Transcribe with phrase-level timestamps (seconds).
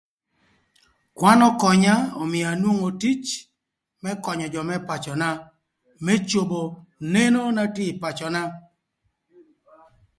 [1.17, 3.25] Kwan ökönya ömïö anwongo tic
[4.03, 5.29] më könyö jö më pacöna,
[6.05, 6.61] më cobo
[7.13, 8.43] neno na tye ï pacöna.